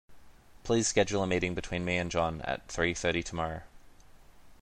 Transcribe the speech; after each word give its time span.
Please 0.63 0.87
schedule 0.87 1.21
a 1.21 1.27
meeting 1.27 1.53
between 1.53 1.85
me 1.85 1.97
and 1.97 2.09
John 2.09 2.41
at 2.41 2.67
three 2.67 2.95
thirty 2.95 3.21
tomorrow. 3.21 3.61